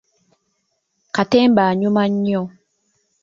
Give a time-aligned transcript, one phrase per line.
[1.15, 2.41] Katemba anyuma nnyo.